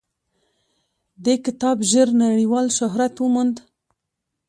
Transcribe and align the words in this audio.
دې 1.23 1.35
کتاب 1.45 1.77
ژر 1.91 2.07
نړیوال 2.23 2.67
شهرت 2.77 3.13
وموند. 3.19 3.55